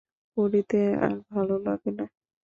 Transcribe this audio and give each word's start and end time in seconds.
পড়িতে 0.37 0.79
আর 1.03 1.13
ভালো 1.31 1.55
লাগে 1.65 1.91
না। 1.97 2.05